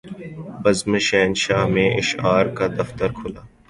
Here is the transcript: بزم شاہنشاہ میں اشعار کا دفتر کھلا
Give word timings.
بزم 0.63 0.91
شاہنشاہ 1.07 1.63
میں 1.73 1.89
اشعار 1.99 2.45
کا 2.57 2.65
دفتر 2.77 3.09
کھلا 3.17 3.41